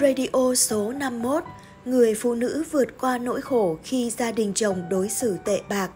Radio 0.00 0.54
số 0.54 0.92
51 0.92 1.44
Người 1.84 2.14
phụ 2.14 2.34
nữ 2.34 2.64
vượt 2.70 2.88
qua 3.00 3.18
nỗi 3.18 3.40
khổ 3.40 3.78
khi 3.82 4.10
gia 4.10 4.32
đình 4.32 4.52
chồng 4.54 4.82
đối 4.90 5.08
xử 5.08 5.36
tệ 5.44 5.60
bạc. 5.68 5.90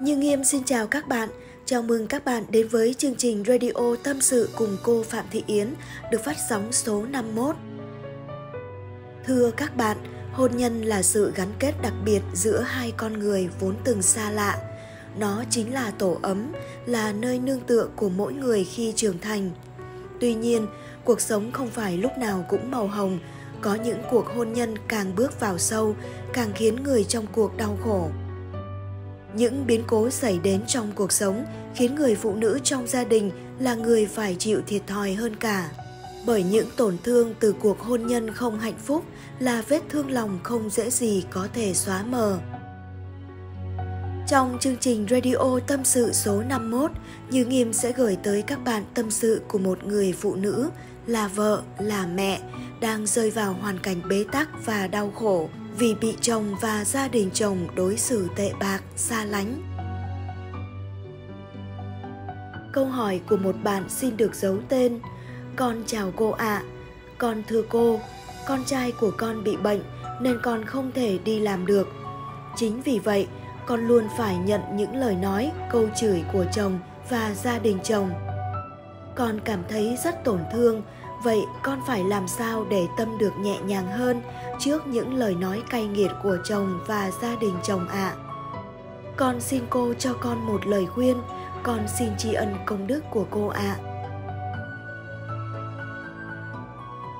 Như 0.00 0.16
Nghiêm 0.16 0.44
xin 0.44 0.64
chào 0.64 0.86
các 0.86 1.08
bạn, 1.08 1.28
chào 1.64 1.82
mừng 1.82 2.06
các 2.06 2.24
bạn 2.24 2.44
đến 2.50 2.68
với 2.68 2.94
chương 2.94 3.14
trình 3.14 3.44
Radio 3.46 3.96
Tâm 4.04 4.20
sự 4.20 4.48
cùng 4.56 4.76
cô 4.82 5.02
Phạm 5.02 5.24
Thị 5.30 5.44
Yến 5.46 5.68
được 6.10 6.24
phát 6.24 6.36
sóng 6.48 6.72
số 6.72 7.04
51 7.10 7.56
Thưa 9.26 9.50
các 9.50 9.76
bạn, 9.76 9.96
hôn 10.32 10.56
nhân 10.56 10.82
là 10.82 11.02
sự 11.02 11.32
gắn 11.34 11.48
kết 11.58 11.72
đặc 11.82 11.94
biệt 12.04 12.20
giữa 12.34 12.60
hai 12.60 12.92
con 12.96 13.12
người 13.18 13.48
vốn 13.60 13.74
từng 13.84 14.02
xa 14.02 14.30
lạ. 14.30 14.58
Nó 15.18 15.44
chính 15.50 15.74
là 15.74 15.90
tổ 15.90 16.18
ấm 16.22 16.52
là 16.86 17.12
nơi 17.12 17.38
nương 17.38 17.60
tựa 17.60 17.88
của 17.96 18.08
mỗi 18.08 18.32
người 18.32 18.64
khi 18.64 18.92
trưởng 18.96 19.18
thành. 19.18 19.50
Tuy 20.20 20.34
nhiên 20.34 20.66
cuộc 21.04 21.20
sống 21.20 21.52
không 21.52 21.68
phải 21.68 21.96
lúc 21.98 22.18
nào 22.18 22.44
cũng 22.48 22.70
màu 22.70 22.86
hồng. 22.86 23.18
Có 23.60 23.74
những 23.74 24.02
cuộc 24.10 24.26
hôn 24.26 24.52
nhân 24.52 24.74
càng 24.88 25.14
bước 25.16 25.40
vào 25.40 25.58
sâu, 25.58 25.96
càng 26.32 26.52
khiến 26.54 26.82
người 26.82 27.04
trong 27.04 27.26
cuộc 27.32 27.56
đau 27.56 27.78
khổ. 27.84 28.08
Những 29.34 29.66
biến 29.66 29.82
cố 29.86 30.10
xảy 30.10 30.38
đến 30.38 30.60
trong 30.66 30.92
cuộc 30.94 31.12
sống 31.12 31.44
khiến 31.74 31.94
người 31.94 32.14
phụ 32.14 32.34
nữ 32.34 32.58
trong 32.62 32.86
gia 32.86 33.04
đình 33.04 33.30
là 33.58 33.74
người 33.74 34.06
phải 34.06 34.36
chịu 34.38 34.60
thiệt 34.66 34.86
thòi 34.86 35.14
hơn 35.14 35.36
cả. 35.36 35.70
Bởi 36.26 36.42
những 36.42 36.68
tổn 36.76 36.96
thương 37.04 37.34
từ 37.40 37.54
cuộc 37.60 37.80
hôn 37.80 38.06
nhân 38.06 38.30
không 38.30 38.58
hạnh 38.58 38.78
phúc 38.84 39.04
là 39.38 39.62
vết 39.68 39.82
thương 39.88 40.10
lòng 40.10 40.38
không 40.42 40.70
dễ 40.70 40.90
gì 40.90 41.24
có 41.30 41.48
thể 41.54 41.74
xóa 41.74 42.02
mờ. 42.02 42.38
Trong 44.26 44.58
chương 44.60 44.76
trình 44.80 45.06
Radio 45.10 45.58
Tâm 45.66 45.84
sự 45.84 46.12
số 46.12 46.42
51, 46.42 46.90
Như 47.30 47.44
Nghiêm 47.44 47.72
sẽ 47.72 47.92
gửi 47.92 48.16
tới 48.22 48.42
các 48.42 48.64
bạn 48.64 48.84
tâm 48.94 49.10
sự 49.10 49.40
của 49.48 49.58
một 49.58 49.84
người 49.84 50.12
phụ 50.12 50.34
nữ 50.34 50.70
là 51.06 51.28
vợ, 51.28 51.62
là 51.78 52.06
mẹ 52.06 52.40
đang 52.80 53.06
rơi 53.06 53.30
vào 53.30 53.52
hoàn 53.52 53.78
cảnh 53.78 54.08
bế 54.08 54.24
tắc 54.32 54.48
và 54.64 54.86
đau 54.86 55.10
khổ 55.10 55.48
vì 55.78 55.94
bị 55.94 56.14
chồng 56.20 56.54
và 56.60 56.84
gia 56.84 57.08
đình 57.08 57.30
chồng 57.34 57.58
đối 57.74 57.96
xử 57.96 58.28
tệ 58.36 58.52
bạc, 58.60 58.80
xa 58.96 59.24
lánh. 59.24 59.62
Câu 62.72 62.86
hỏi 62.86 63.20
của 63.28 63.36
một 63.36 63.56
bạn 63.62 63.84
xin 63.88 64.16
được 64.16 64.34
giấu 64.34 64.58
tên. 64.68 65.00
Con 65.56 65.82
chào 65.86 66.12
cô 66.16 66.30
ạ. 66.30 66.56
À. 66.56 66.62
Con 67.18 67.42
thưa 67.48 67.62
cô, 67.68 68.00
con 68.46 68.64
trai 68.64 68.92
của 68.92 69.12
con 69.18 69.44
bị 69.44 69.56
bệnh 69.56 69.80
nên 70.20 70.38
con 70.42 70.64
không 70.64 70.92
thể 70.94 71.18
đi 71.24 71.40
làm 71.40 71.66
được. 71.66 71.88
Chính 72.56 72.82
vì 72.82 72.98
vậy, 72.98 73.26
con 73.66 73.86
luôn 73.88 74.08
phải 74.16 74.36
nhận 74.36 74.60
những 74.76 74.96
lời 74.96 75.14
nói, 75.14 75.52
câu 75.70 75.88
chửi 75.96 76.24
của 76.32 76.44
chồng 76.52 76.78
và 77.10 77.34
gia 77.34 77.58
đình 77.58 77.78
chồng. 77.84 78.10
Con 79.14 79.40
cảm 79.44 79.62
thấy 79.68 79.98
rất 80.04 80.24
tổn 80.24 80.40
thương, 80.52 80.82
vậy 81.22 81.40
con 81.62 81.80
phải 81.86 82.04
làm 82.04 82.28
sao 82.28 82.66
để 82.70 82.86
tâm 82.96 83.18
được 83.18 83.32
nhẹ 83.38 83.58
nhàng 83.60 83.86
hơn 83.86 84.22
trước 84.58 84.86
những 84.86 85.14
lời 85.14 85.34
nói 85.34 85.62
cay 85.70 85.86
nghiệt 85.86 86.10
của 86.22 86.36
chồng 86.44 86.80
và 86.86 87.10
gia 87.22 87.36
đình 87.36 87.54
chồng 87.62 87.88
ạ? 87.88 88.14
À? 88.14 88.16
Con 89.16 89.40
xin 89.40 89.62
cô 89.70 89.94
cho 89.94 90.14
con 90.20 90.46
một 90.46 90.66
lời 90.66 90.86
khuyên, 90.86 91.16
con 91.62 91.80
xin 91.98 92.08
tri 92.18 92.32
ân 92.32 92.54
công 92.66 92.86
đức 92.86 93.00
của 93.10 93.26
cô 93.30 93.48
ạ. 93.48 93.76
À. 93.78 93.94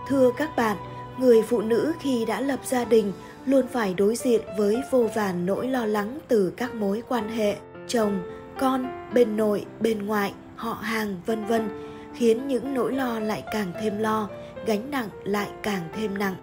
Thưa 0.08 0.30
các 0.36 0.56
bạn, 0.56 0.76
người 1.18 1.42
phụ 1.42 1.60
nữ 1.60 1.92
khi 2.00 2.24
đã 2.24 2.40
lập 2.40 2.60
gia 2.64 2.84
đình 2.84 3.12
luôn 3.46 3.66
phải 3.68 3.94
đối 3.94 4.16
diện 4.16 4.40
với 4.58 4.82
vô 4.90 5.08
vàn 5.14 5.46
nỗi 5.46 5.68
lo 5.68 5.86
lắng 5.86 6.18
từ 6.28 6.52
các 6.56 6.74
mối 6.74 7.02
quan 7.08 7.28
hệ 7.28 7.56
chồng, 7.88 8.22
con, 8.58 8.86
bên 9.14 9.36
nội, 9.36 9.66
bên 9.80 10.06
ngoại, 10.06 10.32
họ 10.56 10.72
hàng 10.72 11.20
vân 11.26 11.44
vân, 11.44 11.68
khiến 12.14 12.48
những 12.48 12.74
nỗi 12.74 12.92
lo 12.92 13.20
lại 13.20 13.44
càng 13.52 13.72
thêm 13.82 13.98
lo, 13.98 14.28
gánh 14.66 14.90
nặng 14.90 15.08
lại 15.24 15.48
càng 15.62 15.82
thêm 15.96 16.18
nặng. 16.18 16.34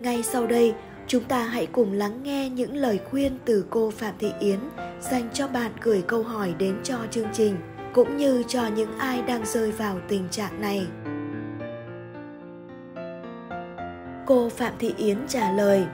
Ngay 0.00 0.22
sau 0.22 0.46
đây, 0.46 0.74
chúng 1.06 1.24
ta 1.24 1.44
hãy 1.44 1.66
cùng 1.66 1.92
lắng 1.92 2.20
nghe 2.22 2.48
những 2.50 2.76
lời 2.76 3.00
khuyên 3.10 3.38
từ 3.44 3.64
cô 3.70 3.90
Phạm 3.90 4.14
Thị 4.18 4.32
Yến 4.40 4.58
dành 5.00 5.28
cho 5.32 5.48
bạn 5.48 5.72
gửi 5.82 6.02
câu 6.06 6.22
hỏi 6.22 6.54
đến 6.58 6.76
cho 6.84 6.98
chương 7.10 7.28
trình, 7.32 7.56
cũng 7.94 8.16
như 8.16 8.42
cho 8.48 8.66
những 8.66 8.98
ai 8.98 9.22
đang 9.22 9.46
rơi 9.46 9.72
vào 9.72 9.98
tình 10.08 10.28
trạng 10.30 10.60
này. 10.60 10.86
Cô 14.26 14.48
Phạm 14.48 14.72
Thị 14.78 14.94
Yến 14.96 15.18
trả 15.28 15.52
lời 15.52 15.84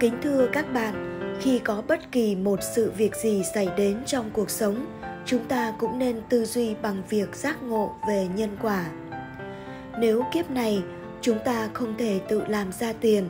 Kính 0.00 0.14
thưa 0.22 0.48
các 0.52 0.72
bạn, 0.72 0.94
khi 1.40 1.58
có 1.58 1.82
bất 1.88 2.12
kỳ 2.12 2.36
một 2.36 2.58
sự 2.74 2.92
việc 2.96 3.16
gì 3.16 3.42
xảy 3.54 3.68
đến 3.76 3.98
trong 4.06 4.30
cuộc 4.32 4.50
sống, 4.50 4.86
chúng 5.26 5.44
ta 5.44 5.72
cũng 5.78 5.98
nên 5.98 6.20
tư 6.28 6.44
duy 6.44 6.74
bằng 6.82 7.02
việc 7.08 7.34
giác 7.34 7.62
ngộ 7.62 7.94
về 8.08 8.28
nhân 8.34 8.56
quả. 8.62 8.84
Nếu 9.98 10.22
kiếp 10.32 10.50
này 10.50 10.82
chúng 11.20 11.38
ta 11.44 11.68
không 11.72 11.94
thể 11.98 12.20
tự 12.28 12.42
làm 12.48 12.72
ra 12.72 12.92
tiền, 13.00 13.28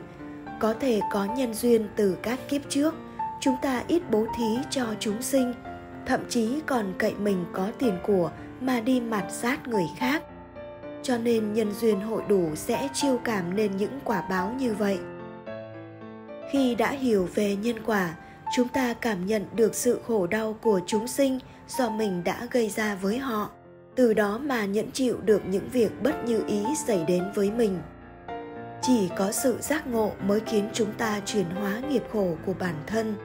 có 0.59 0.73
thể 0.73 1.01
có 1.11 1.25
nhân 1.25 1.53
duyên 1.53 1.87
từ 1.95 2.17
các 2.23 2.39
kiếp 2.49 2.61
trước, 2.69 2.95
chúng 3.39 3.55
ta 3.61 3.83
ít 3.87 4.01
bố 4.11 4.25
thí 4.37 4.57
cho 4.69 4.85
chúng 4.99 5.21
sinh, 5.21 5.53
thậm 6.05 6.19
chí 6.29 6.59
còn 6.65 6.93
cậy 6.97 7.13
mình 7.15 7.45
có 7.53 7.67
tiền 7.79 7.97
của 8.07 8.31
mà 8.61 8.79
đi 8.79 9.01
mặt 9.01 9.25
sát 9.29 9.67
người 9.67 9.85
khác– 9.97 10.23
cho 11.07 11.17
nên 11.17 11.53
nhân 11.53 11.73
duyên 11.81 12.01
hội 12.01 12.23
đủ 12.27 12.55
sẽ 12.55 12.89
chiêu 12.93 13.19
cảm 13.23 13.55
nên 13.55 13.77
những 13.77 13.99
quả 14.03 14.21
báo 14.29 14.53
như 14.59 14.73
vậy. 14.73 14.97
Khi 16.51 16.75
đã 16.75 16.91
hiểu 16.91 17.29
về 17.35 17.55
nhân 17.55 17.75
quả, 17.85 18.15
chúng 18.55 18.67
ta 18.67 18.93
cảm 18.93 19.25
nhận 19.25 19.45
được 19.55 19.75
sự 19.75 19.99
khổ 20.07 20.27
đau 20.27 20.57
của 20.61 20.79
chúng 20.87 21.07
sinh 21.07 21.39
do 21.67 21.89
mình 21.89 22.23
đã 22.23 22.47
gây 22.51 22.69
ra 22.69 22.95
với 22.95 23.17
họ, 23.17 23.49
từ 23.95 24.13
đó 24.13 24.37
mà 24.37 24.65
nhẫn 24.65 24.91
chịu 24.91 25.17
được 25.25 25.41
những 25.47 25.69
việc 25.69 26.03
bất 26.03 26.25
như 26.25 26.43
ý 26.47 26.63
xảy 26.87 27.03
đến 27.07 27.23
với 27.35 27.51
mình. 27.51 27.79
Chỉ 28.81 29.09
có 29.17 29.31
sự 29.31 29.57
giác 29.61 29.87
ngộ 29.87 30.11
mới 30.27 30.39
khiến 30.39 30.69
chúng 30.73 30.91
ta 30.97 31.21
chuyển 31.25 31.45
hóa 31.45 31.81
nghiệp 31.89 32.03
khổ 32.13 32.35
của 32.45 32.53
bản 32.59 32.75
thân. 32.87 33.15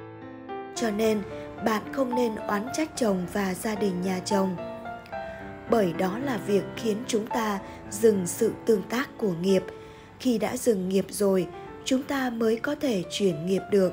Cho 0.75 0.91
nên, 0.91 1.23
bạn 1.65 1.83
không 1.93 2.15
nên 2.15 2.37
oán 2.37 2.67
trách 2.75 2.91
chồng 2.97 3.27
và 3.33 3.55
gia 3.55 3.75
đình 3.75 4.03
nhà 4.03 4.21
chồng 4.25 4.72
bởi 5.71 5.93
đó 5.93 6.19
là 6.19 6.41
việc 6.47 6.63
khiến 6.77 6.97
chúng 7.07 7.27
ta 7.27 7.59
dừng 7.91 8.27
sự 8.27 8.53
tương 8.67 8.83
tác 8.83 9.19
của 9.19 9.33
nghiệp. 9.33 9.63
Khi 10.21 10.39
đã 10.39 10.57
dừng 10.57 10.89
nghiệp 10.89 11.07
rồi, 11.09 11.47
chúng 11.85 12.03
ta 12.03 12.31
mới 12.31 12.57
có 12.57 12.75
thể 12.75 13.03
chuyển 13.11 13.47
nghiệp 13.47 13.63
được. 13.71 13.93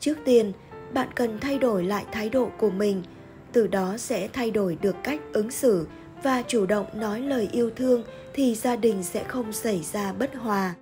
Trước 0.00 0.18
tiên, 0.24 0.52
bạn 0.92 1.08
cần 1.14 1.38
thay 1.40 1.58
đổi 1.58 1.84
lại 1.84 2.04
thái 2.12 2.28
độ 2.28 2.50
của 2.58 2.70
mình. 2.70 3.02
Từ 3.52 3.66
đó 3.66 3.96
sẽ 3.96 4.28
thay 4.32 4.50
đổi 4.50 4.78
được 4.82 4.96
cách 5.04 5.20
ứng 5.32 5.50
xử 5.50 5.86
và 6.22 6.42
chủ 6.42 6.66
động 6.66 6.86
nói 6.94 7.20
lời 7.20 7.48
yêu 7.52 7.70
thương 7.76 8.02
thì 8.34 8.54
gia 8.54 8.76
đình 8.76 9.02
sẽ 9.02 9.24
không 9.24 9.52
xảy 9.52 9.82
ra 9.82 10.12
bất 10.12 10.34
hòa. 10.34 10.74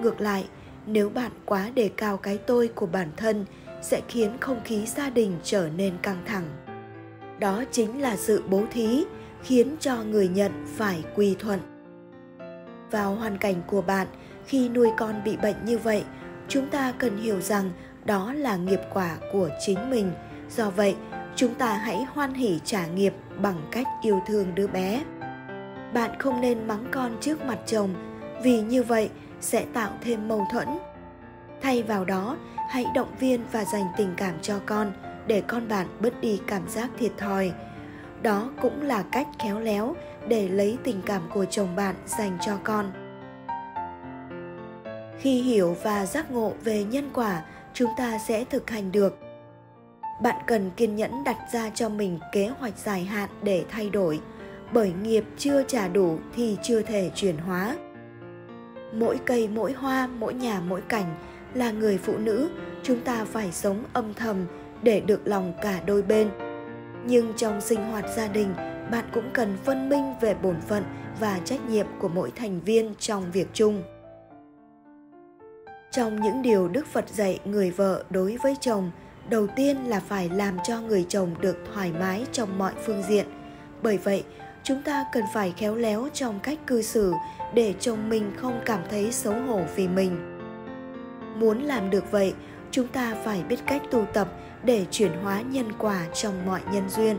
Ngược 0.00 0.20
lại, 0.20 0.44
nếu 0.86 1.08
bạn 1.08 1.30
quá 1.44 1.70
đề 1.74 1.90
cao 1.96 2.16
cái 2.16 2.38
tôi 2.38 2.68
của 2.68 2.86
bản 2.86 3.08
thân, 3.16 3.44
sẽ 3.82 4.00
khiến 4.08 4.36
không 4.40 4.60
khí 4.64 4.86
gia 4.86 5.10
đình 5.10 5.36
trở 5.42 5.68
nên 5.76 5.94
căng 6.02 6.22
thẳng 6.26 6.69
đó 7.40 7.64
chính 7.70 8.00
là 8.00 8.16
sự 8.16 8.42
bố 8.48 8.62
thí 8.72 9.04
khiến 9.42 9.76
cho 9.80 9.96
người 10.02 10.28
nhận 10.28 10.52
phải 10.76 11.04
quy 11.14 11.36
thuận. 11.38 11.60
Vào 12.90 13.14
hoàn 13.14 13.38
cảnh 13.38 13.62
của 13.66 13.82
bạn, 13.82 14.06
khi 14.46 14.68
nuôi 14.68 14.88
con 14.96 15.24
bị 15.24 15.36
bệnh 15.36 15.64
như 15.64 15.78
vậy, 15.78 16.04
chúng 16.48 16.68
ta 16.68 16.92
cần 16.98 17.16
hiểu 17.16 17.40
rằng 17.40 17.70
đó 18.04 18.32
là 18.32 18.56
nghiệp 18.56 18.80
quả 18.92 19.16
của 19.32 19.48
chính 19.66 19.90
mình. 19.90 20.12
Do 20.56 20.70
vậy, 20.70 20.96
chúng 21.36 21.54
ta 21.54 21.74
hãy 21.74 22.04
hoan 22.12 22.34
hỉ 22.34 22.60
trả 22.64 22.86
nghiệp 22.86 23.14
bằng 23.42 23.68
cách 23.70 23.86
yêu 24.02 24.20
thương 24.26 24.54
đứa 24.54 24.66
bé. 24.66 25.04
Bạn 25.94 26.10
không 26.18 26.40
nên 26.40 26.68
mắng 26.68 26.84
con 26.90 27.16
trước 27.20 27.44
mặt 27.44 27.58
chồng, 27.66 27.94
vì 28.42 28.60
như 28.60 28.82
vậy 28.82 29.10
sẽ 29.40 29.66
tạo 29.72 29.90
thêm 30.00 30.28
mâu 30.28 30.46
thuẫn. 30.52 30.68
Thay 31.62 31.82
vào 31.82 32.04
đó, 32.04 32.36
hãy 32.70 32.84
động 32.94 33.14
viên 33.20 33.40
và 33.52 33.64
dành 33.64 33.86
tình 33.96 34.14
cảm 34.16 34.34
cho 34.42 34.58
con 34.66 34.92
để 35.30 35.40
con 35.40 35.68
bạn 35.68 35.86
bớt 36.00 36.20
đi 36.20 36.40
cảm 36.46 36.68
giác 36.68 36.90
thiệt 36.98 37.12
thòi. 37.18 37.52
Đó 38.22 38.50
cũng 38.62 38.82
là 38.82 39.04
cách 39.12 39.26
khéo 39.38 39.60
léo 39.60 39.96
để 40.28 40.48
lấy 40.48 40.78
tình 40.84 41.02
cảm 41.06 41.22
của 41.34 41.44
chồng 41.44 41.76
bạn 41.76 41.94
dành 42.06 42.38
cho 42.40 42.58
con. 42.64 42.92
Khi 45.18 45.42
hiểu 45.42 45.76
và 45.82 46.06
giác 46.06 46.30
ngộ 46.30 46.52
về 46.64 46.84
nhân 46.84 47.10
quả, 47.14 47.44
chúng 47.74 47.90
ta 47.96 48.18
sẽ 48.18 48.44
thực 48.44 48.70
hành 48.70 48.92
được. 48.92 49.18
Bạn 50.22 50.36
cần 50.46 50.70
kiên 50.76 50.96
nhẫn 50.96 51.24
đặt 51.24 51.36
ra 51.52 51.70
cho 51.74 51.88
mình 51.88 52.18
kế 52.32 52.48
hoạch 52.48 52.78
dài 52.78 53.04
hạn 53.04 53.28
để 53.42 53.64
thay 53.70 53.90
đổi. 53.90 54.20
Bởi 54.72 54.92
nghiệp 55.02 55.24
chưa 55.38 55.62
trả 55.62 55.88
đủ 55.88 56.18
thì 56.36 56.56
chưa 56.62 56.82
thể 56.82 57.10
chuyển 57.14 57.38
hóa. 57.38 57.76
Mỗi 58.94 59.18
cây, 59.26 59.48
mỗi 59.48 59.72
hoa, 59.72 60.06
mỗi 60.06 60.34
nhà, 60.34 60.60
mỗi 60.68 60.80
cảnh 60.80 61.16
là 61.54 61.70
người 61.70 61.98
phụ 61.98 62.18
nữ, 62.18 62.50
chúng 62.82 63.00
ta 63.00 63.24
phải 63.24 63.52
sống 63.52 63.84
âm 63.92 64.14
thầm 64.14 64.46
để 64.82 65.00
được 65.00 65.20
lòng 65.24 65.52
cả 65.62 65.80
đôi 65.86 66.02
bên. 66.02 66.30
Nhưng 67.06 67.32
trong 67.36 67.60
sinh 67.60 67.90
hoạt 67.90 68.04
gia 68.16 68.28
đình, 68.28 68.54
bạn 68.90 69.04
cũng 69.12 69.30
cần 69.32 69.56
phân 69.64 69.88
minh 69.88 70.14
về 70.20 70.34
bổn 70.34 70.60
phận 70.60 70.84
và 71.20 71.40
trách 71.44 71.68
nhiệm 71.68 71.86
của 72.00 72.08
mỗi 72.08 72.30
thành 72.36 72.60
viên 72.60 72.94
trong 72.98 73.30
việc 73.32 73.48
chung. 73.52 73.82
Trong 75.90 76.20
những 76.20 76.42
điều 76.42 76.68
đức 76.68 76.86
phật 76.86 77.08
dạy 77.08 77.38
người 77.44 77.70
vợ 77.70 78.04
đối 78.10 78.36
với 78.42 78.54
chồng, 78.60 78.90
đầu 79.28 79.46
tiên 79.46 79.76
là 79.86 80.00
phải 80.00 80.28
làm 80.28 80.56
cho 80.64 80.80
người 80.80 81.06
chồng 81.08 81.34
được 81.40 81.56
thoải 81.74 81.92
mái 81.92 82.26
trong 82.32 82.58
mọi 82.58 82.72
phương 82.86 83.02
diện. 83.08 83.26
Bởi 83.82 83.98
vậy, 83.98 84.24
chúng 84.62 84.82
ta 84.82 85.04
cần 85.12 85.24
phải 85.34 85.54
khéo 85.56 85.74
léo 85.74 86.08
trong 86.12 86.40
cách 86.40 86.58
cư 86.66 86.82
xử 86.82 87.14
để 87.54 87.74
chồng 87.80 88.08
mình 88.08 88.30
không 88.36 88.60
cảm 88.66 88.80
thấy 88.90 89.12
xấu 89.12 89.34
hổ 89.34 89.60
vì 89.76 89.88
mình. 89.88 90.38
Muốn 91.36 91.62
làm 91.62 91.90
được 91.90 92.10
vậy, 92.10 92.34
chúng 92.70 92.88
ta 92.88 93.14
phải 93.24 93.42
biết 93.48 93.58
cách 93.66 93.82
tu 93.90 94.04
tập 94.12 94.28
để 94.64 94.86
chuyển 94.90 95.12
hóa 95.22 95.40
nhân 95.40 95.72
quả 95.78 96.06
trong 96.14 96.46
mọi 96.46 96.60
nhân 96.72 96.88
duyên. 96.88 97.18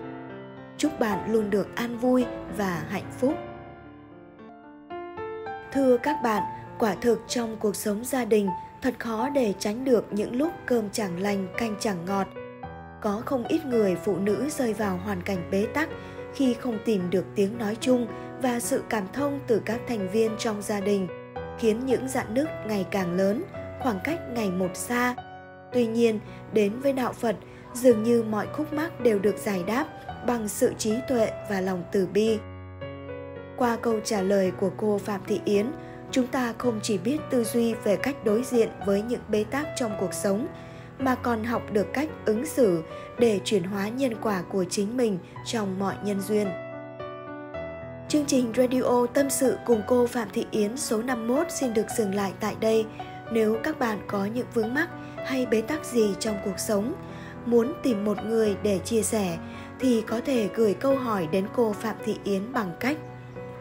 Chúc 0.77 0.99
bạn 0.99 1.31
luôn 1.31 1.49
được 1.49 1.75
an 1.75 1.97
vui 1.97 2.25
và 2.57 2.83
hạnh 2.89 3.11
phúc. 3.19 3.33
Thưa 5.71 5.97
các 5.97 6.15
bạn, 6.23 6.43
quả 6.79 6.95
thực 7.01 7.21
trong 7.27 7.57
cuộc 7.59 7.75
sống 7.75 8.03
gia 8.03 8.25
đình, 8.25 8.49
thật 8.81 8.93
khó 8.99 9.29
để 9.29 9.53
tránh 9.59 9.83
được 9.83 10.05
những 10.11 10.35
lúc 10.35 10.51
cơm 10.65 10.89
chẳng 10.91 11.19
lành, 11.19 11.47
canh 11.57 11.75
chẳng 11.79 12.05
ngọt. 12.05 12.27
Có 13.01 13.21
không 13.25 13.43
ít 13.47 13.65
người 13.65 13.95
phụ 13.95 14.17
nữ 14.17 14.49
rơi 14.49 14.73
vào 14.73 14.97
hoàn 14.97 15.21
cảnh 15.21 15.49
bế 15.51 15.65
tắc 15.73 15.89
khi 16.33 16.53
không 16.53 16.77
tìm 16.85 17.09
được 17.09 17.25
tiếng 17.35 17.57
nói 17.57 17.77
chung 17.79 18.07
và 18.41 18.59
sự 18.59 18.83
cảm 18.89 19.03
thông 19.13 19.39
từ 19.47 19.61
các 19.65 19.79
thành 19.87 20.09
viên 20.09 20.31
trong 20.37 20.61
gia 20.61 20.79
đình, 20.79 21.07
khiến 21.59 21.85
những 21.85 22.07
dạn 22.07 22.33
nứt 22.33 22.47
ngày 22.67 22.85
càng 22.91 23.13
lớn, 23.13 23.43
khoảng 23.79 23.99
cách 24.03 24.19
ngày 24.33 24.49
một 24.51 24.69
xa 24.73 25.15
tuy 25.73 25.87
nhiên, 25.87 26.19
đến 26.53 26.79
với 26.79 26.93
đạo 26.93 27.13
phật, 27.13 27.35
dường 27.73 28.03
như 28.03 28.23
mọi 28.23 28.47
khúc 28.53 28.73
mắc 28.73 29.01
đều 29.01 29.19
được 29.19 29.37
giải 29.37 29.63
đáp 29.67 29.87
bằng 30.27 30.47
sự 30.47 30.73
trí 30.77 30.93
tuệ 31.09 31.31
và 31.49 31.61
lòng 31.61 31.83
từ 31.91 32.07
bi 32.13 32.39
qua 33.61 33.77
câu 33.81 33.99
trả 34.03 34.21
lời 34.21 34.51
của 34.59 34.71
cô 34.77 34.97
phạm 34.97 35.21
thị 35.27 35.41
yến, 35.45 35.71
chúng 36.11 36.27
ta 36.27 36.53
không 36.57 36.79
chỉ 36.83 36.97
biết 36.97 37.17
tư 37.29 37.43
duy 37.43 37.73
về 37.73 37.95
cách 37.95 38.15
đối 38.25 38.43
diện 38.43 38.69
với 38.85 39.01
những 39.01 39.21
bế 39.29 39.43
tắc 39.43 39.67
trong 39.75 39.91
cuộc 39.99 40.13
sống, 40.13 40.47
mà 40.99 41.15
còn 41.15 41.43
học 41.43 41.61
được 41.71 41.93
cách 41.93 42.09
ứng 42.25 42.45
xử 42.45 42.83
để 43.19 43.39
chuyển 43.43 43.63
hóa 43.63 43.89
nhân 43.89 44.13
quả 44.21 44.41
của 44.49 44.65
chính 44.69 44.97
mình 44.97 45.19
trong 45.45 45.79
mọi 45.79 45.95
nhân 46.03 46.21
duyên. 46.21 46.47
Chương 48.09 48.25
trình 48.25 48.53
Radio 48.57 49.05
Tâm 49.13 49.29
sự 49.29 49.57
cùng 49.65 49.81
cô 49.87 50.07
Phạm 50.07 50.27
Thị 50.33 50.45
Yến 50.51 50.77
số 50.77 51.01
51 51.01 51.47
xin 51.51 51.73
được 51.73 51.85
dừng 51.97 52.15
lại 52.15 52.31
tại 52.39 52.55
đây. 52.59 52.85
Nếu 53.31 53.57
các 53.63 53.79
bạn 53.79 53.99
có 54.07 54.25
những 54.25 54.47
vướng 54.53 54.73
mắc 54.73 54.89
hay 55.25 55.45
bế 55.45 55.61
tắc 55.61 55.85
gì 55.85 56.13
trong 56.19 56.37
cuộc 56.45 56.59
sống, 56.59 56.93
muốn 57.45 57.73
tìm 57.83 58.05
một 58.05 58.17
người 58.25 58.55
để 58.63 58.79
chia 58.79 59.01
sẻ 59.01 59.37
thì 59.79 60.01
có 60.07 60.21
thể 60.25 60.49
gửi 60.55 60.73
câu 60.73 60.95
hỏi 60.95 61.27
đến 61.31 61.47
cô 61.55 61.73
Phạm 61.73 61.95
Thị 62.05 62.17
Yến 62.23 62.53
bằng 62.53 62.71
cách 62.79 62.97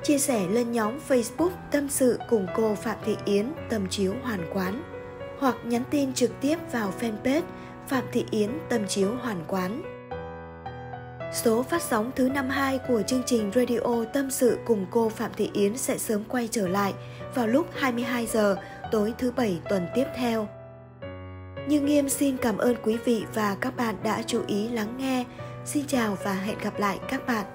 chia 0.02 0.18
sẻ 0.18 0.46
lên 0.50 0.72
nhóm 0.72 0.98
Facebook 1.08 1.50
Tâm 1.70 1.88
sự 1.88 2.18
cùng 2.28 2.46
cô 2.56 2.74
Phạm 2.74 2.96
Thị 3.04 3.16
Yến 3.24 3.46
Tâm 3.70 3.88
chiếu 3.88 4.14
hoàn 4.22 4.50
quán 4.52 4.82
hoặc 5.38 5.56
nhắn 5.64 5.82
tin 5.90 6.12
trực 6.12 6.30
tiếp 6.40 6.56
vào 6.72 6.92
fanpage 7.00 7.42
Phạm 7.88 8.04
Thị 8.12 8.24
Yến 8.30 8.50
Tâm 8.68 8.86
chiếu 8.88 9.14
hoàn 9.22 9.44
quán. 9.48 9.82
Số 11.32 11.62
phát 11.62 11.82
sóng 11.82 12.10
thứ 12.16 12.28
52 12.28 12.78
của 12.88 13.02
chương 13.02 13.22
trình 13.26 13.50
Radio 13.54 14.04
Tâm 14.12 14.30
sự 14.30 14.58
cùng 14.66 14.86
cô 14.90 15.08
Phạm 15.08 15.30
Thị 15.36 15.50
Yến 15.52 15.76
sẽ 15.76 15.98
sớm 15.98 16.24
quay 16.28 16.48
trở 16.50 16.68
lại 16.68 16.94
vào 17.34 17.46
lúc 17.46 17.66
22 17.72 18.26
giờ 18.26 18.56
tối 18.92 19.14
thứ 19.18 19.32
bảy 19.32 19.60
tuần 19.68 19.86
tiếp 19.94 20.04
theo 20.16 20.48
như 21.70 21.81
Nghiêm 21.81 22.08
xin 22.08 22.37
cảm 22.37 22.58
ơn 22.58 22.76
quý 22.82 22.96
vị 23.05 23.25
và 23.34 23.56
các 23.61 23.76
bạn 23.76 23.94
đã 24.02 24.22
chú 24.22 24.43
ý 24.46 24.69
lắng 24.69 24.94
nghe. 24.99 25.25
Xin 25.64 25.87
chào 25.87 26.17
và 26.25 26.32
hẹn 26.32 26.58
gặp 26.58 26.78
lại 26.78 26.99
các 27.08 27.26
bạn. 27.26 27.46